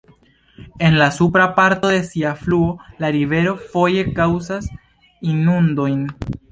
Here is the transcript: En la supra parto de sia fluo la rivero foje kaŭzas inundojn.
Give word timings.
En 0.79 0.97
la 0.97 1.11
supra 1.11 1.53
parto 1.53 1.87
de 1.89 2.01
sia 2.03 2.33
fluo 2.35 2.73
la 3.05 3.11
rivero 3.19 3.55
foje 3.75 4.09
kaŭzas 4.21 4.75
inundojn. 5.35 6.07